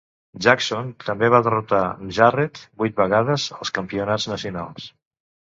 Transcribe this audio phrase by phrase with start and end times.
[0.43, 1.81] Jackson també va derrotar
[2.19, 4.91] Jarrett vuit vegades als campionats nacionals.